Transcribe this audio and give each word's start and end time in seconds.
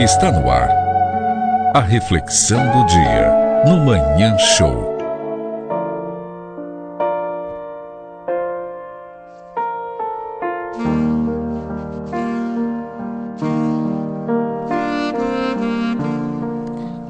Está 0.00 0.30
no 0.30 0.48
ar. 0.48 0.70
A 1.74 1.80
reflexão 1.80 2.64
do 2.70 2.86
dia 2.86 3.64
no 3.66 3.84
Manhã 3.84 4.38
Show. 4.38 4.96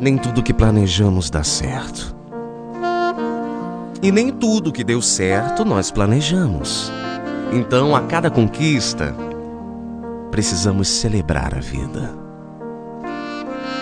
Nem 0.00 0.16
tudo 0.16 0.42
que 0.42 0.54
planejamos 0.54 1.28
dá 1.28 1.44
certo. 1.44 2.16
E 4.02 4.10
nem 4.10 4.30
tudo 4.30 4.72
que 4.72 4.82
deu 4.82 5.02
certo 5.02 5.62
nós 5.62 5.90
planejamos. 5.90 6.90
Então, 7.52 7.94
a 7.94 8.00
cada 8.06 8.30
conquista, 8.30 9.14
precisamos 10.30 10.88
celebrar 10.88 11.54
a 11.54 11.60
vida. 11.60 12.27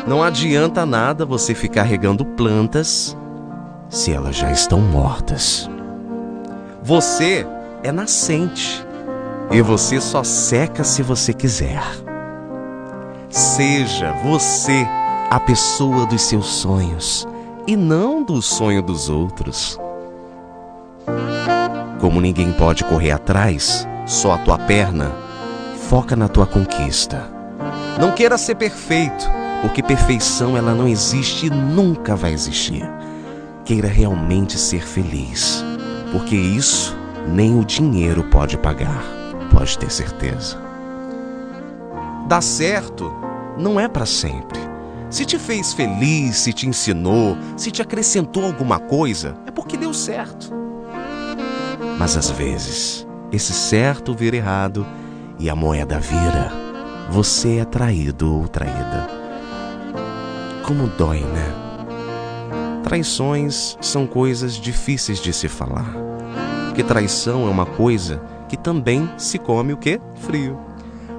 Não 0.06 0.22
adianta 0.22 0.86
nada 0.86 1.26
você 1.26 1.52
ficar 1.52 1.82
regando 1.82 2.24
plantas 2.24 3.16
se 3.88 4.12
elas 4.12 4.36
já 4.36 4.52
estão 4.52 4.80
mortas. 4.80 5.68
Você 6.80 7.44
é 7.82 7.90
nascente 7.90 8.86
e 9.50 9.60
você 9.60 10.00
só 10.00 10.22
seca 10.22 10.84
se 10.84 11.02
você 11.02 11.32
quiser. 11.32 11.82
Seja 13.28 14.12
você 14.22 14.86
a 15.28 15.40
pessoa 15.40 16.06
dos 16.06 16.22
seus 16.22 16.46
sonhos 16.46 17.26
e 17.66 17.76
não 17.76 18.22
do 18.22 18.40
sonho 18.40 18.82
dos 18.82 19.10
outros. 19.10 19.76
Como 22.00 22.20
ninguém 22.20 22.52
pode 22.52 22.84
correr 22.84 23.10
atrás, 23.10 23.88
só 24.06 24.34
a 24.34 24.38
tua 24.38 24.56
perna, 24.56 25.10
foca 25.88 26.14
na 26.14 26.28
tua 26.28 26.46
conquista. 26.46 27.28
Não 27.98 28.12
queira 28.12 28.38
ser 28.38 28.54
perfeito, 28.54 29.28
porque 29.62 29.82
perfeição 29.82 30.56
ela 30.56 30.74
não 30.74 30.88
existe 30.88 31.46
e 31.46 31.50
nunca 31.50 32.14
vai 32.14 32.32
existir. 32.32 32.88
Queira 33.64 33.88
realmente 33.88 34.58
ser 34.58 34.86
feliz, 34.86 35.64
porque 36.12 36.36
isso 36.36 36.96
nem 37.28 37.58
o 37.58 37.64
dinheiro 37.64 38.24
pode 38.24 38.56
pagar, 38.56 39.02
pode 39.50 39.78
ter 39.78 39.90
certeza. 39.90 40.56
Dar 42.28 42.40
certo 42.40 43.12
não 43.58 43.78
é 43.78 43.88
para 43.88 44.06
sempre. 44.06 44.58
Se 45.08 45.24
te 45.24 45.38
fez 45.38 45.72
feliz, 45.72 46.36
se 46.36 46.52
te 46.52 46.68
ensinou, 46.68 47.36
se 47.56 47.70
te 47.70 47.80
acrescentou 47.80 48.44
alguma 48.44 48.78
coisa, 48.78 49.36
é 49.46 49.50
porque 49.50 49.76
deu 49.76 49.94
certo. 49.94 50.52
Mas 51.98 52.16
às 52.16 52.30
vezes, 52.30 53.06
esse 53.32 53.52
certo 53.52 54.14
vira 54.14 54.36
errado 54.36 54.86
e 55.38 55.48
a 55.48 55.54
moeda 55.54 55.98
vira. 55.98 56.52
Você 57.10 57.58
é 57.58 57.64
traído 57.64 58.34
ou 58.34 58.48
traída. 58.48 59.15
Como 60.66 60.88
dói, 60.88 61.20
né? 61.20 61.54
Traições 62.82 63.78
são 63.80 64.04
coisas 64.04 64.54
difíceis 64.56 65.20
de 65.20 65.32
se 65.32 65.46
falar. 65.48 65.94
Porque 66.66 66.82
traição 66.82 67.46
é 67.46 67.50
uma 67.50 67.64
coisa 67.64 68.20
que 68.48 68.56
também 68.56 69.08
se 69.16 69.38
come 69.38 69.72
o 69.72 69.76
quê? 69.76 70.00
Frio. 70.16 70.58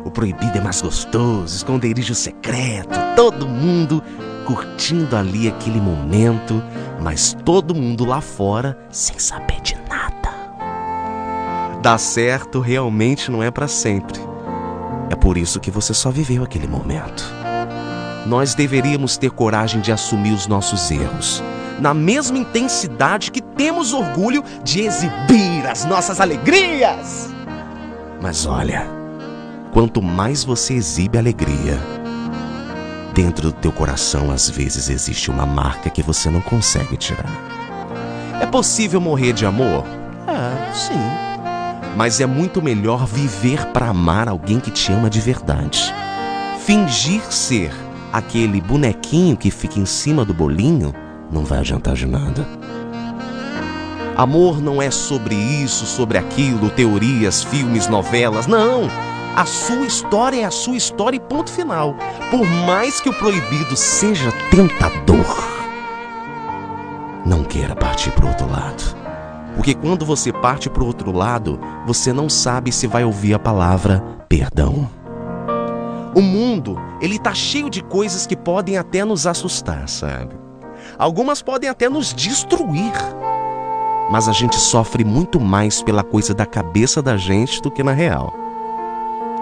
O 0.04 0.12
proibido 0.12 0.58
é 0.58 0.62
mais 0.62 0.82
gostoso, 0.82 1.56
esconderijo 1.56 2.14
secreto, 2.14 3.00
todo 3.16 3.48
mundo 3.48 4.04
curtindo 4.46 5.16
ali 5.16 5.48
aquele 5.48 5.80
momento, 5.80 6.62
mas 7.02 7.34
todo 7.46 7.74
mundo 7.74 8.04
lá 8.04 8.20
fora 8.20 8.78
sem 8.90 9.18
saber 9.18 9.62
de 9.62 9.76
nada. 9.90 11.80
Dar 11.82 11.98
certo 11.98 12.60
realmente 12.60 13.32
não 13.32 13.42
é 13.42 13.50
para 13.50 13.70
sempre. 13.70 14.20
É 15.10 15.16
por 15.16 15.38
isso 15.38 15.62
que 15.62 15.72
você 15.72 15.94
só 15.94 16.12
viveu 16.12 16.44
aquele 16.44 16.68
momento. 16.68 17.24
Nós 18.28 18.54
deveríamos 18.54 19.16
ter 19.16 19.32
coragem 19.32 19.80
de 19.80 19.90
assumir 19.90 20.34
os 20.34 20.48
nossos 20.48 20.92
erros, 20.92 21.42
na 21.80 21.94
mesma 21.94 22.38
intensidade 22.38 23.32
que 23.32 23.42
temos 23.42 23.94
orgulho 23.94 24.44
de 24.66 24.82
exibir 24.82 25.66
as 25.66 25.86
nossas 25.86 26.20
alegrias. 26.20 27.30
Mas 28.22 28.46
olha, 28.46 28.86
quanto 29.72 30.02
mais 30.02 30.44
você 30.44 30.74
exibe 30.74 31.18
alegria, 31.18 31.80
dentro 33.14 33.44
do 33.50 33.54
teu 33.54 33.72
coração 33.72 34.30
às 34.30 34.50
vezes 34.50 34.90
existe 34.90 35.32
uma 35.32 35.46
marca 35.46 35.90
que 35.90 36.04
você 36.04 36.30
não 36.30 36.42
consegue 36.42 36.98
tirar. 36.98 37.32
É 38.42 38.46
possível 38.46 39.00
morrer 39.00 39.32
de 39.32 39.46
amor? 39.46 39.86
É, 40.28 40.74
sim. 40.74 41.00
Mas 41.96 42.20
é 42.20 42.26
muito 42.26 42.62
melhor 42.62 43.08
viver 43.08 43.68
para 43.68 43.88
amar 43.88 44.28
alguém 44.28 44.60
que 44.60 44.70
te 44.70 44.92
ama 44.92 45.10
de 45.10 45.22
verdade. 45.22 45.96
Fingir 46.66 47.22
ser 47.32 47.87
aquele 48.18 48.60
bonequinho 48.60 49.38
que 49.38 49.52
fica 49.52 49.80
em 49.80 49.86
cima 49.86 50.26
do 50.26 50.34
bolinho 50.34 50.94
não 51.32 51.44
vai 51.44 51.60
adiantar 51.60 51.94
de 51.94 52.06
nada. 52.06 52.48
Amor 54.16 54.60
não 54.60 54.82
é 54.82 54.90
sobre 54.90 55.36
isso, 55.36 55.86
sobre 55.86 56.18
aquilo, 56.18 56.72
teorias, 56.72 57.44
filmes, 57.44 57.88
novelas, 57.88 58.48
não. 58.48 58.90
A 59.36 59.46
sua 59.46 59.86
história 59.86 60.42
é 60.42 60.46
a 60.46 60.52
sua 60.52 60.76
história 60.76 61.18
e 61.18 61.20
ponto 61.20 61.52
final. 61.52 61.96
Por 62.32 62.44
mais 62.66 63.00
que 63.00 63.10
o 63.10 63.14
proibido 63.14 63.76
seja 63.76 64.32
tentador, 64.50 65.26
não 67.24 67.44
queira 67.44 67.76
partir 67.76 68.10
para 68.12 68.26
outro 68.26 68.50
lado. 68.50 68.98
Porque 69.56 69.76
quando 69.76 70.06
você 70.06 70.34
parte 70.34 70.70
para 70.70 70.84
outro 70.84 71.12
lado, 71.12 71.60
você 71.86 72.12
não 72.12 72.30
sabe 72.30 72.72
se 72.72 72.88
vai 72.88 73.04
ouvir 73.04 73.36
a 73.36 73.40
palavra 73.40 74.04
perdão. 74.28 74.90
O 76.18 76.22
mundo, 76.22 76.82
ele 77.00 77.20
tá 77.20 77.32
cheio 77.32 77.70
de 77.70 77.84
coisas 77.84 78.26
que 78.26 78.36
podem 78.36 78.76
até 78.76 79.06
nos 79.06 79.28
assustar, 79.28 79.88
sabe? 79.88 80.36
Algumas 80.98 81.44
podem 81.44 81.70
até 81.70 81.88
nos 81.88 82.12
destruir. 82.12 82.92
Mas 84.10 84.28
a 84.28 84.32
gente 84.32 84.56
sofre 84.56 85.06
muito 85.06 85.40
mais 85.40 85.84
pela 85.84 86.04
coisa 86.04 86.34
da 86.34 86.44
cabeça 86.44 87.04
da 87.04 87.18
gente 87.18 87.62
do 87.62 87.70
que 87.70 87.84
na 87.84 87.92
real. 87.92 88.34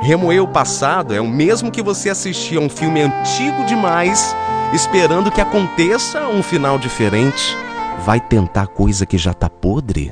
Remoer 0.02 0.44
o 0.44 0.50
passado 0.50 1.14
é 1.14 1.22
o 1.22 1.28
mesmo 1.30 1.72
que 1.72 1.81
você 1.81 2.09
assistir 2.09 2.58
a 2.58 2.59
um 2.62 2.68
filme 2.68 3.02
antigo 3.03 3.64
demais, 3.64 4.35
esperando 4.74 5.31
que 5.31 5.40
aconteça 5.40 6.28
um 6.28 6.44
final 6.44 6.78
diferente. 6.78 7.56
Vai 8.00 8.19
tentar 8.19 8.68
coisa 8.68 9.06
que 9.06 9.18
já 9.18 9.34
tá 9.34 9.50
podre? 9.50 10.12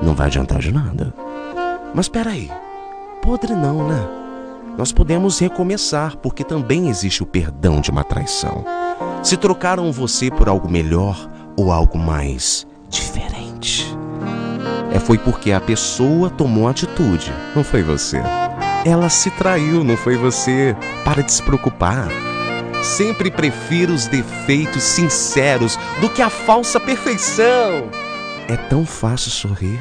Não 0.00 0.14
vai 0.14 0.28
adiantar 0.28 0.60
de 0.60 0.72
nada. 0.72 1.12
Mas 1.92 2.08
peraí, 2.08 2.52
podre 3.20 3.52
não, 3.52 3.88
né? 3.88 4.23
Nós 4.76 4.90
podemos 4.90 5.38
recomeçar, 5.38 6.16
porque 6.16 6.42
também 6.42 6.88
existe 6.88 7.22
o 7.22 7.26
perdão 7.26 7.80
de 7.80 7.90
uma 7.90 8.02
traição. 8.02 8.64
Se 9.22 9.36
trocaram 9.36 9.92
você 9.92 10.30
por 10.30 10.48
algo 10.48 10.68
melhor 10.68 11.30
ou 11.56 11.70
algo 11.70 11.96
mais 11.96 12.66
diferente. 12.88 13.86
É 14.92 14.98
foi 14.98 15.18
porque 15.18 15.52
a 15.52 15.60
pessoa 15.60 16.30
tomou 16.30 16.68
atitude, 16.68 17.32
não 17.54 17.64
foi 17.64 17.82
você. 17.82 18.20
Ela 18.84 19.08
se 19.08 19.30
traiu, 19.30 19.82
não 19.82 19.96
foi 19.96 20.16
você. 20.16 20.76
Para 21.04 21.22
de 21.22 21.32
se 21.32 21.42
preocupar. 21.42 22.08
Sempre 22.82 23.30
prefiro 23.30 23.94
os 23.94 24.06
defeitos 24.06 24.82
sinceros 24.82 25.78
do 26.00 26.10
que 26.10 26.20
a 26.20 26.28
falsa 26.28 26.78
perfeição. 26.78 27.88
É 28.46 28.56
tão 28.68 28.84
fácil 28.84 29.30
sorrir. 29.30 29.80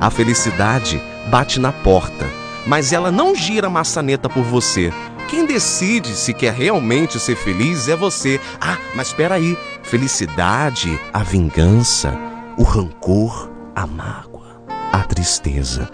A 0.00 0.10
felicidade 0.10 1.00
bate 1.30 1.58
na 1.58 1.72
porta, 1.72 2.26
mas 2.66 2.92
ela 2.92 3.10
não 3.10 3.34
gira 3.34 3.66
a 3.66 3.70
maçaneta 3.70 4.28
por 4.28 4.42
você. 4.42 4.92
Quem 5.28 5.46
decide 5.46 6.14
se 6.14 6.32
quer 6.32 6.52
realmente 6.52 7.18
ser 7.18 7.36
feliz 7.36 7.88
é 7.88 7.96
você. 7.96 8.40
Ah, 8.60 8.78
mas 8.94 9.08
espera 9.08 9.34
aí. 9.34 9.56
Felicidade, 9.82 10.98
a 11.12 11.22
vingança, 11.22 12.14
o 12.56 12.62
rancor, 12.62 13.50
a 13.74 13.86
mágoa, 13.86 14.62
a 14.92 15.00
tristeza 15.02 15.90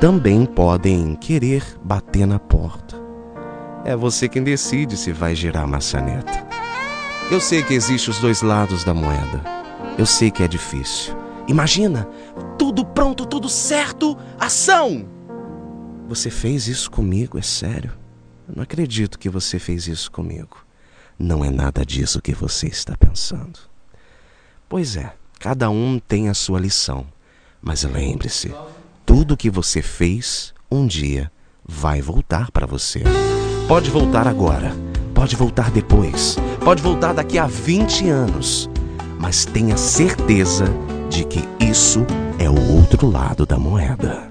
também 0.00 0.46
podem 0.46 1.14
querer 1.14 1.62
bater 1.84 2.26
na 2.26 2.38
porta. 2.38 2.96
É 3.84 3.94
você 3.94 4.28
quem 4.28 4.42
decide 4.42 4.96
se 4.96 5.12
vai 5.12 5.34
girar 5.34 5.64
a 5.64 5.66
maçaneta. 5.66 6.46
Eu 7.30 7.38
sei 7.38 7.62
que 7.62 7.74
existem 7.74 8.10
os 8.10 8.18
dois 8.18 8.40
lados 8.40 8.82
da 8.82 8.94
moeda. 8.94 9.42
Eu 9.98 10.06
sei 10.06 10.30
que 10.30 10.42
é 10.42 10.48
difícil. 10.48 11.14
Imagina, 11.46 12.08
tudo 12.58 12.84
pronto, 12.84 13.26
tudo 13.26 13.48
certo, 13.48 14.16
ação! 14.38 15.19
Você 16.10 16.28
fez 16.28 16.66
isso 16.66 16.90
comigo, 16.90 17.38
é 17.38 17.42
sério? 17.42 17.92
Eu 18.48 18.56
não 18.56 18.64
acredito 18.64 19.16
que 19.16 19.28
você 19.28 19.60
fez 19.60 19.86
isso 19.86 20.10
comigo. 20.10 20.56
Não 21.16 21.44
é 21.44 21.50
nada 21.50 21.86
disso 21.86 22.20
que 22.20 22.34
você 22.34 22.66
está 22.66 22.96
pensando. 22.96 23.60
Pois 24.68 24.96
é, 24.96 25.12
cada 25.38 25.70
um 25.70 26.00
tem 26.00 26.28
a 26.28 26.34
sua 26.34 26.58
lição. 26.58 27.06
Mas 27.62 27.84
lembre-se, 27.84 28.52
tudo 29.06 29.36
que 29.36 29.48
você 29.48 29.80
fez 29.80 30.52
um 30.68 30.84
dia 30.84 31.30
vai 31.64 32.02
voltar 32.02 32.50
para 32.50 32.66
você. 32.66 33.04
Pode 33.68 33.88
voltar 33.88 34.26
agora, 34.26 34.72
pode 35.14 35.36
voltar 35.36 35.70
depois, 35.70 36.36
pode 36.64 36.82
voltar 36.82 37.12
daqui 37.12 37.38
a 37.38 37.46
20 37.46 38.08
anos, 38.08 38.68
mas 39.16 39.44
tenha 39.44 39.76
certeza 39.76 40.64
de 41.08 41.24
que 41.24 41.44
isso 41.64 42.04
é 42.36 42.50
o 42.50 42.72
outro 42.78 43.08
lado 43.08 43.46
da 43.46 43.56
moeda. 43.56 44.29